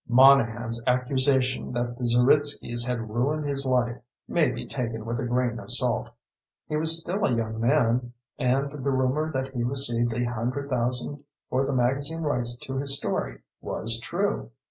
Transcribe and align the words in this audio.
Monahan's 0.09 0.81
accusation 0.87 1.73
that 1.73 1.95
the 1.99 2.05
Zeritskys 2.07 2.87
had 2.87 3.07
"ruined 3.11 3.45
his 3.45 3.67
life" 3.67 3.99
may 4.27 4.49
be 4.49 4.65
taken 4.65 5.05
with 5.05 5.19
a 5.19 5.25
grain 5.27 5.59
of 5.59 5.69
salt. 5.69 6.09
He 6.67 6.75
was 6.75 6.97
still 6.99 7.23
a 7.23 7.35
young 7.35 7.59
man, 7.59 8.11
and 8.39 8.71
the 8.71 8.79
rumor 8.79 9.31
that 9.31 9.49
he 9.53 9.61
received 9.61 10.13
a 10.13 10.23
hundred 10.23 10.71
thousand 10.71 11.23
for 11.51 11.67
the 11.67 11.73
magazine 11.73 12.21
rights 12.23 12.57
to 12.61 12.77
his 12.77 12.97
story 12.97 13.43
was 13.61 13.99
true. 13.99 14.49